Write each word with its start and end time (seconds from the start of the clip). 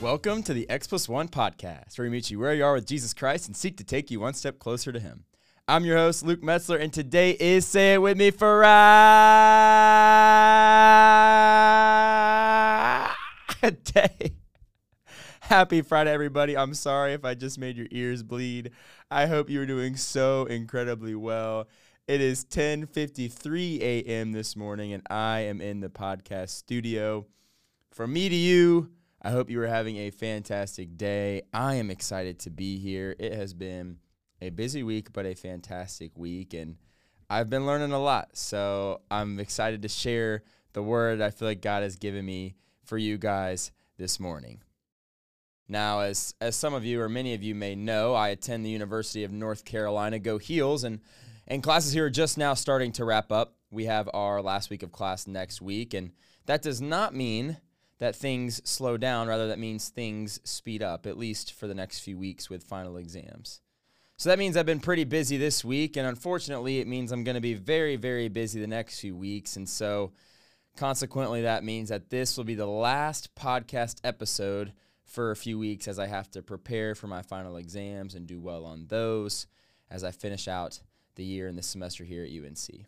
Welcome 0.00 0.44
to 0.44 0.54
the 0.54 0.70
X 0.70 0.86
plus 0.86 1.08
one 1.08 1.26
podcast, 1.26 1.98
where 1.98 2.04
we 2.04 2.10
meet 2.10 2.30
you 2.30 2.38
where 2.38 2.54
you 2.54 2.64
are 2.64 2.74
with 2.74 2.86
Jesus 2.86 3.12
Christ 3.12 3.48
and 3.48 3.56
seek 3.56 3.76
to 3.78 3.84
take 3.84 4.12
you 4.12 4.20
one 4.20 4.32
step 4.32 4.60
closer 4.60 4.92
to 4.92 5.00
Him. 5.00 5.24
I'm 5.66 5.84
your 5.84 5.96
host, 5.96 6.24
Luke 6.24 6.40
Metzler, 6.40 6.80
and 6.80 6.92
today 6.92 7.32
is 7.32 7.66
Say 7.66 7.94
It 7.94 7.98
With 7.98 8.16
Me 8.16 8.30
for 8.30 8.62
Friday. 13.60 14.34
Happy 15.40 15.82
Friday, 15.82 16.12
everybody. 16.12 16.56
I'm 16.56 16.74
sorry 16.74 17.12
if 17.12 17.24
I 17.24 17.34
just 17.34 17.58
made 17.58 17.76
your 17.76 17.88
ears 17.90 18.22
bleed. 18.22 18.70
I 19.10 19.26
hope 19.26 19.50
you're 19.50 19.66
doing 19.66 19.96
so 19.96 20.44
incredibly 20.44 21.16
well. 21.16 21.66
It 22.06 22.20
is 22.20 22.44
10:53 22.44 23.80
a.m. 23.80 24.30
this 24.30 24.54
morning, 24.54 24.92
and 24.92 25.02
I 25.10 25.40
am 25.40 25.60
in 25.60 25.80
the 25.80 25.88
podcast 25.88 26.50
studio. 26.50 27.26
From 27.90 28.12
me 28.12 28.28
to 28.28 28.36
you, 28.36 28.90
I 29.20 29.30
hope 29.30 29.50
you 29.50 29.60
are 29.62 29.66
having 29.66 29.96
a 29.96 30.10
fantastic 30.10 30.96
day. 30.96 31.42
I 31.52 31.74
am 31.74 31.90
excited 31.90 32.38
to 32.40 32.50
be 32.50 32.78
here. 32.78 33.16
It 33.18 33.34
has 33.34 33.52
been 33.52 33.98
a 34.40 34.50
busy 34.50 34.82
week, 34.84 35.12
but 35.12 35.26
a 35.26 35.34
fantastic 35.34 36.16
week, 36.16 36.54
and 36.54 36.76
I've 37.28 37.50
been 37.50 37.66
learning 37.66 37.92
a 37.92 37.98
lot. 37.98 38.36
So 38.36 39.00
I'm 39.10 39.40
excited 39.40 39.82
to 39.82 39.88
share 39.88 40.44
the 40.72 40.82
word 40.82 41.20
I 41.20 41.30
feel 41.30 41.48
like 41.48 41.60
God 41.60 41.82
has 41.82 41.96
given 41.96 42.24
me 42.24 42.54
for 42.84 42.96
you 42.96 43.18
guys 43.18 43.72
this 43.96 44.20
morning. 44.20 44.62
Now, 45.68 46.00
as 46.00 46.34
as 46.40 46.54
some 46.54 46.72
of 46.72 46.84
you 46.84 47.00
or 47.00 47.08
many 47.08 47.34
of 47.34 47.42
you 47.42 47.54
may 47.54 47.74
know, 47.74 48.14
I 48.14 48.28
attend 48.28 48.64
the 48.64 48.70
University 48.70 49.24
of 49.24 49.32
North 49.32 49.64
Carolina, 49.64 50.18
Go 50.18 50.38
Heels, 50.38 50.84
and 50.84 51.00
and 51.46 51.62
classes 51.62 51.92
here 51.92 52.06
are 52.06 52.10
just 52.10 52.38
now 52.38 52.54
starting 52.54 52.92
to 52.92 53.04
wrap 53.04 53.32
up. 53.32 53.56
We 53.70 53.86
have 53.86 54.08
our 54.14 54.40
last 54.40 54.70
week 54.70 54.82
of 54.82 54.92
class 54.92 55.26
next 55.26 55.60
week, 55.60 55.92
and 55.92 56.12
that 56.46 56.62
does 56.62 56.80
not 56.80 57.14
mean 57.14 57.58
that 57.98 58.16
things 58.16 58.60
slow 58.68 58.96
down. 58.96 59.28
Rather, 59.28 59.48
that 59.48 59.58
means 59.58 59.88
things 59.88 60.40
speed 60.44 60.82
up, 60.82 61.06
at 61.06 61.18
least 61.18 61.52
for 61.52 61.66
the 61.66 61.74
next 61.74 62.00
few 62.00 62.16
weeks 62.16 62.48
with 62.48 62.64
final 62.64 62.96
exams. 62.96 63.60
So 64.16 64.30
that 64.30 64.38
means 64.38 64.56
I've 64.56 64.66
been 64.66 64.80
pretty 64.80 65.04
busy 65.04 65.36
this 65.36 65.64
week, 65.64 65.96
and 65.96 66.06
unfortunately, 66.06 66.80
it 66.80 66.88
means 66.88 67.12
I'm 67.12 67.22
going 67.22 67.36
to 67.36 67.40
be 67.40 67.54
very, 67.54 67.94
very 67.94 68.28
busy 68.28 68.60
the 68.60 68.66
next 68.66 68.98
few 68.98 69.14
weeks. 69.14 69.54
And 69.56 69.68
so, 69.68 70.12
consequently, 70.76 71.42
that 71.42 71.62
means 71.62 71.88
that 71.90 72.10
this 72.10 72.36
will 72.36 72.44
be 72.44 72.56
the 72.56 72.66
last 72.66 73.34
podcast 73.36 74.00
episode 74.02 74.72
for 75.04 75.30
a 75.30 75.36
few 75.36 75.58
weeks 75.58 75.86
as 75.86 76.00
I 76.00 76.06
have 76.06 76.30
to 76.32 76.42
prepare 76.42 76.94
for 76.94 77.06
my 77.06 77.22
final 77.22 77.56
exams 77.56 78.14
and 78.14 78.26
do 78.26 78.40
well 78.40 78.64
on 78.64 78.86
those 78.88 79.46
as 79.88 80.02
I 80.04 80.10
finish 80.10 80.48
out 80.48 80.80
the 81.14 81.24
year 81.24 81.46
and 81.46 81.56
the 81.56 81.62
semester 81.62 82.04
here 82.04 82.24
at 82.24 82.30
UNC. 82.30 82.86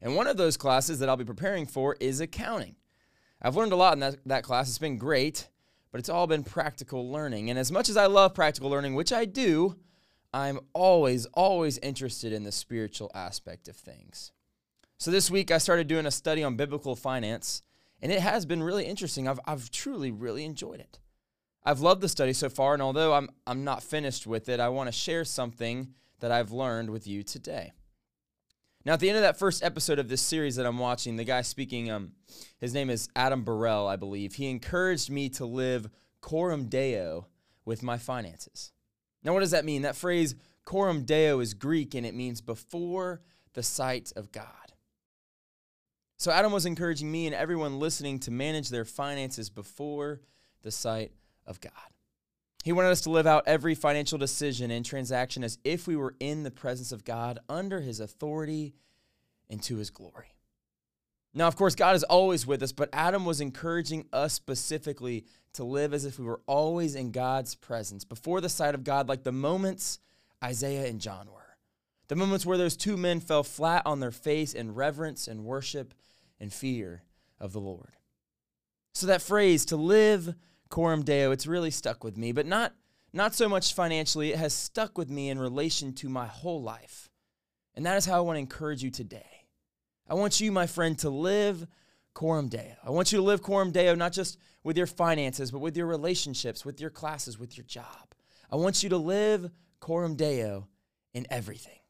And 0.00 0.16
one 0.16 0.26
of 0.26 0.36
those 0.36 0.56
classes 0.56 0.98
that 0.98 1.08
I'll 1.08 1.16
be 1.16 1.24
preparing 1.24 1.66
for 1.66 1.96
is 2.00 2.20
accounting. 2.20 2.76
I've 3.42 3.56
learned 3.56 3.72
a 3.72 3.76
lot 3.76 3.94
in 3.94 4.00
that, 4.00 4.16
that 4.26 4.44
class. 4.44 4.68
It's 4.68 4.78
been 4.78 4.98
great, 4.98 5.48
but 5.90 5.98
it's 5.98 6.08
all 6.08 6.28
been 6.28 6.44
practical 6.44 7.10
learning. 7.10 7.50
And 7.50 7.58
as 7.58 7.72
much 7.72 7.88
as 7.88 7.96
I 7.96 8.06
love 8.06 8.34
practical 8.34 8.70
learning, 8.70 8.94
which 8.94 9.12
I 9.12 9.24
do, 9.24 9.76
I'm 10.32 10.60
always, 10.72 11.26
always 11.26 11.78
interested 11.78 12.32
in 12.32 12.44
the 12.44 12.52
spiritual 12.52 13.10
aspect 13.14 13.66
of 13.66 13.76
things. 13.76 14.30
So 14.98 15.10
this 15.10 15.30
week 15.30 15.50
I 15.50 15.58
started 15.58 15.88
doing 15.88 16.06
a 16.06 16.12
study 16.12 16.44
on 16.44 16.56
biblical 16.56 16.94
finance, 16.94 17.62
and 18.00 18.12
it 18.12 18.20
has 18.20 18.46
been 18.46 18.62
really 18.62 18.84
interesting. 18.84 19.26
I've, 19.26 19.40
I've 19.44 19.70
truly, 19.70 20.12
really 20.12 20.44
enjoyed 20.44 20.78
it. 20.78 21.00
I've 21.64 21.80
loved 21.80 22.00
the 22.00 22.08
study 22.08 22.32
so 22.32 22.48
far, 22.48 22.74
and 22.74 22.82
although 22.82 23.12
I'm, 23.12 23.28
I'm 23.46 23.64
not 23.64 23.82
finished 23.82 24.26
with 24.26 24.48
it, 24.48 24.60
I 24.60 24.68
want 24.68 24.86
to 24.88 24.92
share 24.92 25.24
something 25.24 25.94
that 26.20 26.30
I've 26.30 26.52
learned 26.52 26.90
with 26.90 27.06
you 27.06 27.22
today. 27.24 27.72
Now, 28.84 28.94
at 28.94 29.00
the 29.00 29.08
end 29.08 29.16
of 29.16 29.22
that 29.22 29.38
first 29.38 29.62
episode 29.62 30.00
of 30.00 30.08
this 30.08 30.20
series 30.20 30.56
that 30.56 30.66
I'm 30.66 30.78
watching, 30.78 31.16
the 31.16 31.24
guy 31.24 31.42
speaking, 31.42 31.90
um, 31.90 32.12
his 32.58 32.74
name 32.74 32.90
is 32.90 33.08
Adam 33.14 33.44
Burrell, 33.44 33.86
I 33.86 33.94
believe. 33.94 34.34
He 34.34 34.50
encouraged 34.50 35.08
me 35.08 35.28
to 35.30 35.46
live 35.46 35.88
coram 36.20 36.66
deo 36.66 37.28
with 37.64 37.82
my 37.82 37.96
finances. 37.96 38.72
Now, 39.22 39.34
what 39.34 39.40
does 39.40 39.52
that 39.52 39.64
mean? 39.64 39.82
That 39.82 39.94
phrase 39.94 40.34
coram 40.64 41.04
deo 41.04 41.38
is 41.38 41.54
Greek 41.54 41.94
and 41.94 42.04
it 42.04 42.14
means 42.14 42.40
before 42.40 43.20
the 43.54 43.62
sight 43.62 44.12
of 44.16 44.32
God. 44.32 44.46
So, 46.16 46.32
Adam 46.32 46.50
was 46.50 46.66
encouraging 46.66 47.10
me 47.10 47.26
and 47.26 47.34
everyone 47.34 47.78
listening 47.78 48.18
to 48.20 48.32
manage 48.32 48.68
their 48.68 48.84
finances 48.84 49.48
before 49.48 50.22
the 50.62 50.72
sight 50.72 51.12
of 51.46 51.60
God. 51.60 51.72
He 52.62 52.72
wanted 52.72 52.90
us 52.90 53.00
to 53.02 53.10
live 53.10 53.26
out 53.26 53.42
every 53.46 53.74
financial 53.74 54.18
decision 54.18 54.70
and 54.70 54.84
transaction 54.84 55.42
as 55.42 55.58
if 55.64 55.88
we 55.88 55.96
were 55.96 56.14
in 56.20 56.44
the 56.44 56.50
presence 56.50 56.92
of 56.92 57.04
God 57.04 57.40
under 57.48 57.80
his 57.80 57.98
authority 57.98 58.74
and 59.50 59.60
to 59.64 59.78
his 59.78 59.90
glory. 59.90 60.36
Now, 61.34 61.48
of 61.48 61.56
course, 61.56 61.74
God 61.74 61.96
is 61.96 62.04
always 62.04 62.46
with 62.46 62.62
us, 62.62 62.72
but 62.72 62.90
Adam 62.92 63.24
was 63.24 63.40
encouraging 63.40 64.06
us 64.12 64.32
specifically 64.34 65.24
to 65.54 65.64
live 65.64 65.92
as 65.92 66.04
if 66.04 66.18
we 66.18 66.24
were 66.24 66.40
always 66.46 66.94
in 66.94 67.10
God's 67.10 67.54
presence, 67.54 68.04
before 68.04 68.40
the 68.40 68.48
sight 68.48 68.74
of 68.74 68.84
God, 68.84 69.08
like 69.08 69.24
the 69.24 69.32
moments 69.32 69.98
Isaiah 70.42 70.86
and 70.86 71.00
John 71.00 71.28
were. 71.32 71.56
The 72.08 72.16
moments 72.16 72.46
where 72.46 72.58
those 72.58 72.76
two 72.76 72.96
men 72.96 73.20
fell 73.20 73.42
flat 73.42 73.82
on 73.86 74.00
their 74.00 74.10
face 74.10 74.52
in 74.52 74.74
reverence 74.74 75.26
and 75.26 75.44
worship 75.44 75.94
and 76.38 76.52
fear 76.52 77.02
of 77.40 77.52
the 77.52 77.60
Lord. 77.60 77.96
So, 78.94 79.06
that 79.06 79.22
phrase, 79.22 79.64
to 79.66 79.76
live 79.76 80.34
Coram 80.72 81.04
Deo, 81.04 81.32
it's 81.32 81.46
really 81.46 81.70
stuck 81.70 82.02
with 82.02 82.16
me, 82.16 82.32
but 82.32 82.46
not, 82.46 82.72
not 83.12 83.34
so 83.34 83.46
much 83.46 83.74
financially. 83.74 84.32
It 84.32 84.38
has 84.38 84.54
stuck 84.54 84.96
with 84.96 85.10
me 85.10 85.28
in 85.28 85.38
relation 85.38 85.92
to 85.96 86.08
my 86.08 86.26
whole 86.26 86.62
life. 86.62 87.10
And 87.74 87.84
that 87.84 87.98
is 87.98 88.06
how 88.06 88.16
I 88.16 88.20
want 88.20 88.36
to 88.36 88.40
encourage 88.40 88.82
you 88.82 88.90
today. 88.90 89.44
I 90.08 90.14
want 90.14 90.40
you, 90.40 90.50
my 90.50 90.66
friend, 90.66 90.98
to 91.00 91.10
live 91.10 91.66
Coram 92.14 92.48
Deo. 92.48 92.74
I 92.82 92.88
want 92.90 93.12
you 93.12 93.18
to 93.18 93.22
live 93.22 93.42
Coram 93.42 93.70
Deo 93.70 93.94
not 93.94 94.12
just 94.12 94.38
with 94.64 94.78
your 94.78 94.86
finances, 94.86 95.50
but 95.50 95.58
with 95.58 95.76
your 95.76 95.86
relationships, 95.86 96.64
with 96.64 96.80
your 96.80 96.90
classes, 96.90 97.38
with 97.38 97.54
your 97.56 97.66
job. 97.66 98.14
I 98.50 98.56
want 98.56 98.82
you 98.82 98.88
to 98.88 98.98
live 98.98 99.50
Coram 99.78 100.16
Deo 100.16 100.68
in 101.12 101.26
everything. 101.28 101.80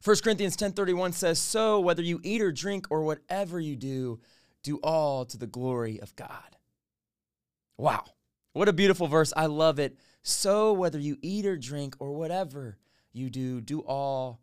1 0.00 0.22
Corinthians 0.22 0.54
10:31 0.54 1.12
says, 1.12 1.40
"So 1.40 1.80
whether 1.80 2.02
you 2.02 2.20
eat 2.22 2.40
or 2.40 2.52
drink 2.52 2.86
or 2.88 3.02
whatever 3.02 3.58
you 3.58 3.74
do, 3.74 4.20
do 4.62 4.76
all 4.76 5.24
to 5.24 5.36
the 5.36 5.48
glory 5.48 6.00
of 6.00 6.14
God." 6.14 6.53
Wow. 7.76 8.04
What 8.52 8.68
a 8.68 8.72
beautiful 8.72 9.08
verse. 9.08 9.32
I 9.36 9.46
love 9.46 9.78
it. 9.78 9.98
So, 10.22 10.72
whether 10.72 10.98
you 10.98 11.18
eat 11.20 11.44
or 11.44 11.56
drink 11.56 11.96
or 11.98 12.12
whatever 12.12 12.78
you 13.12 13.30
do, 13.30 13.60
do 13.60 13.80
all 13.80 14.40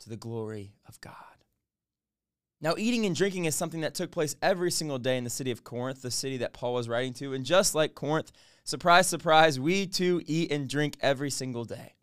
to 0.00 0.08
the 0.08 0.16
glory 0.16 0.74
of 0.86 1.00
God. 1.00 1.14
Now, 2.60 2.74
eating 2.78 3.04
and 3.04 3.16
drinking 3.16 3.44
is 3.46 3.54
something 3.54 3.82
that 3.82 3.94
took 3.94 4.10
place 4.10 4.36
every 4.40 4.70
single 4.70 4.98
day 4.98 5.18
in 5.18 5.24
the 5.24 5.30
city 5.30 5.50
of 5.50 5.64
Corinth, 5.64 6.02
the 6.02 6.10
city 6.10 6.38
that 6.38 6.52
Paul 6.52 6.74
was 6.74 6.88
writing 6.88 7.12
to. 7.14 7.34
And 7.34 7.44
just 7.44 7.74
like 7.74 7.94
Corinth, 7.94 8.32
surprise, 8.64 9.06
surprise, 9.06 9.58
we 9.60 9.86
too 9.86 10.22
eat 10.26 10.50
and 10.50 10.68
drink 10.68 10.96
every 11.00 11.30
single 11.30 11.64
day. 11.64 11.94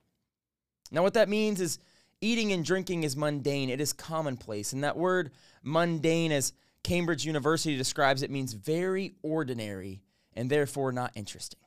Now, 0.92 1.04
what 1.04 1.14
that 1.14 1.30
means 1.30 1.62
is 1.62 1.80
eating 2.20 2.52
and 2.52 2.66
drinking 2.66 3.04
is 3.04 3.16
mundane, 3.16 3.70
it 3.70 3.82
is 3.82 3.94
commonplace. 3.94 4.74
And 4.74 4.84
that 4.84 4.98
word 4.98 5.32
mundane, 5.64 6.32
as 6.32 6.54
Cambridge 6.84 7.26
University 7.26 7.78
describes 7.78 8.22
it, 8.22 8.30
means 8.30 8.54
very 8.54 9.14
ordinary 9.24 10.02
and 10.36 10.50
therefore 10.50 10.92
not 10.92 11.12
interesting. 11.16 11.60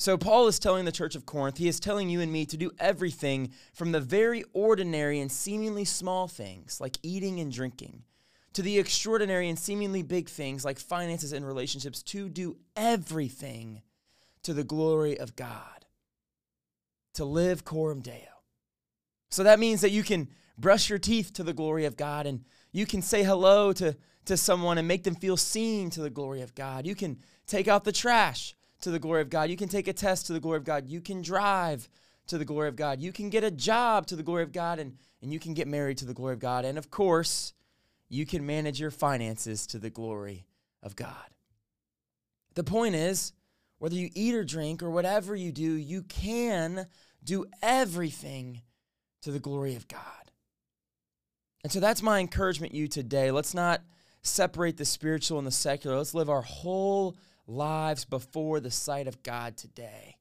So, 0.00 0.16
Paul 0.16 0.46
is 0.46 0.60
telling 0.60 0.84
the 0.84 0.92
church 0.92 1.16
of 1.16 1.26
Corinth, 1.26 1.58
he 1.58 1.66
is 1.66 1.80
telling 1.80 2.08
you 2.08 2.20
and 2.20 2.30
me 2.30 2.46
to 2.46 2.56
do 2.56 2.70
everything 2.78 3.50
from 3.72 3.90
the 3.90 4.00
very 4.00 4.44
ordinary 4.52 5.18
and 5.18 5.30
seemingly 5.30 5.84
small 5.84 6.28
things, 6.28 6.80
like 6.80 6.98
eating 7.02 7.40
and 7.40 7.50
drinking, 7.50 8.04
to 8.52 8.62
the 8.62 8.78
extraordinary 8.78 9.48
and 9.48 9.58
seemingly 9.58 10.02
big 10.02 10.28
things, 10.28 10.64
like 10.64 10.78
finances 10.78 11.32
and 11.32 11.44
relationships, 11.44 12.00
to 12.04 12.28
do 12.28 12.58
everything 12.76 13.82
to 14.44 14.54
the 14.54 14.62
glory 14.62 15.18
of 15.18 15.34
God, 15.34 15.84
to 17.14 17.24
live 17.24 17.64
coram 17.64 18.00
deo. 18.00 18.14
So, 19.30 19.42
that 19.42 19.58
means 19.58 19.80
that 19.80 19.90
you 19.90 20.04
can 20.04 20.28
brush 20.58 20.90
your 20.90 20.98
teeth 20.98 21.32
to 21.34 21.42
the 21.42 21.52
glory 21.52 21.84
of 21.84 21.96
God 21.96 22.26
and 22.26 22.44
you 22.72 22.86
can 22.86 23.00
say 23.00 23.22
hello 23.22 23.72
to, 23.74 23.96
to 24.26 24.36
someone 24.36 24.78
and 24.78 24.86
make 24.86 25.04
them 25.04 25.14
feel 25.14 25.36
seen 25.36 25.90
to 25.90 26.00
the 26.02 26.10
glory 26.10 26.42
of 26.42 26.54
God. 26.54 26.86
You 26.86 26.94
can 26.94 27.18
take 27.46 27.68
out 27.68 27.84
the 27.84 27.92
trash 27.92 28.54
to 28.82 28.90
the 28.90 28.98
glory 28.98 29.22
of 29.22 29.30
God. 29.30 29.50
You 29.50 29.56
can 29.56 29.68
take 29.68 29.88
a 29.88 29.92
test 29.92 30.26
to 30.26 30.32
the 30.32 30.40
glory 30.40 30.58
of 30.58 30.64
God. 30.64 30.88
You 30.88 31.00
can 31.00 31.22
drive 31.22 31.88
to 32.28 32.38
the 32.38 32.44
glory 32.44 32.68
of 32.68 32.76
God. 32.76 33.00
You 33.00 33.12
can 33.12 33.30
get 33.30 33.42
a 33.42 33.50
job 33.50 34.06
to 34.06 34.16
the 34.16 34.22
glory 34.22 34.42
of 34.42 34.52
God, 34.52 34.78
and, 34.78 34.96
and 35.22 35.32
you 35.32 35.40
can 35.40 35.54
get 35.54 35.66
married 35.66 35.98
to 35.98 36.04
the 36.04 36.14
glory 36.14 36.34
of 36.34 36.40
God. 36.40 36.64
And 36.64 36.78
of 36.78 36.90
course, 36.90 37.54
you 38.08 38.26
can 38.26 38.46
manage 38.46 38.80
your 38.80 38.90
finances 38.90 39.66
to 39.68 39.78
the 39.78 39.90
glory 39.90 40.46
of 40.82 40.94
God. 40.94 41.14
The 42.54 42.64
point 42.64 42.94
is, 42.94 43.32
whether 43.78 43.94
you 43.94 44.10
eat 44.14 44.34
or 44.34 44.44
drink 44.44 44.82
or 44.82 44.90
whatever 44.90 45.34
you 45.34 45.52
do, 45.52 45.72
you 45.72 46.02
can 46.02 46.86
do 47.22 47.46
everything 47.62 48.62
to 49.22 49.30
the 49.30 49.38
glory 49.38 49.74
of 49.74 49.88
God. 49.88 50.27
And 51.64 51.72
so 51.72 51.80
that's 51.80 52.02
my 52.02 52.20
encouragement 52.20 52.74
you 52.74 52.88
today. 52.88 53.30
Let's 53.30 53.54
not 53.54 53.82
separate 54.22 54.76
the 54.76 54.84
spiritual 54.84 55.38
and 55.38 55.46
the 55.46 55.52
secular. 55.52 55.96
Let's 55.96 56.14
live 56.14 56.30
our 56.30 56.42
whole 56.42 57.16
lives 57.46 58.04
before 58.04 58.60
the 58.60 58.70
sight 58.70 59.08
of 59.08 59.22
God 59.22 59.56
today. 59.56 60.16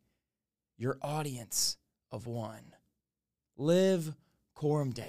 Your 0.78 0.98
audience 1.02 1.78
of 2.12 2.26
one. 2.26 2.74
Live 3.58 4.14
Coram 4.56 4.92
Deo. 4.92 5.06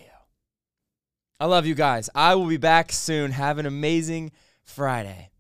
I 1.40 1.46
love 1.46 1.66
you 1.66 1.74
guys. 1.74 2.10
I 2.14 2.34
will 2.34 2.46
be 2.46 2.56
back 2.56 2.92
soon. 2.92 3.30
Have 3.30 3.58
an 3.58 3.66
amazing 3.66 4.32
Friday. 4.64 5.30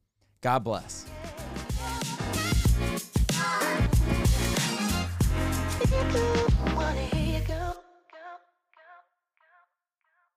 God 0.40 0.60
bless. 0.60 1.04